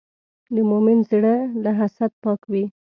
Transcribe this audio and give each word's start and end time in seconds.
د 0.53 0.55
مؤمن 0.69 0.97
زړه 1.09 1.35
له 1.63 1.71
حسد 1.79 2.11
پاک 2.23 2.41
وي. 2.51 2.65